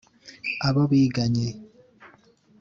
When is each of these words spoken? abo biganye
abo 0.67 0.81
biganye 0.91 1.47